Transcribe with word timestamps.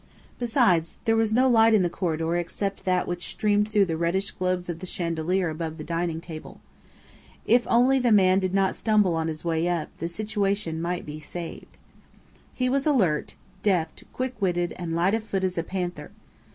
Besides, 0.39 0.97
there 1.05 1.15
was 1.15 1.31
no 1.31 1.47
light 1.47 1.75
in 1.75 1.83
the 1.83 1.87
corridor 1.87 2.35
except 2.35 2.85
that 2.85 3.07
which 3.07 3.27
streamed 3.29 3.69
through 3.69 3.85
the 3.85 3.97
reddish 3.97 4.31
globes 4.31 4.67
of 4.67 4.79
the 4.79 4.87
chandelier 4.87 5.47
above 5.47 5.77
the 5.77 5.83
dining 5.83 6.19
table. 6.19 6.59
If 7.45 7.67
only 7.67 7.99
the 7.99 8.11
man 8.11 8.39
did 8.39 8.51
not 8.51 8.75
stumble 8.75 9.13
on 9.15 9.27
his 9.27 9.45
way 9.45 9.67
up, 9.67 9.95
the 9.99 10.09
situation 10.09 10.81
might 10.81 11.05
be 11.05 11.19
saved. 11.19 11.77
He 12.51 12.67
was 12.67 12.87
alert, 12.87 13.35
deft, 13.61 14.03
quick 14.11 14.33
witted, 14.41 14.73
and 14.79 14.95
light 14.95 15.13
of 15.13 15.23
foot 15.23 15.43
as 15.43 15.55
a 15.55 15.61
panther. 15.63 16.09